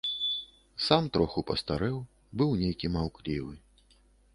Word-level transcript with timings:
Сам 0.85 1.03
троху 1.17 1.39
пастарэў, 1.51 2.03
быў 2.43 2.59
нейкі 2.67 2.87
маўклівы. 2.97 3.53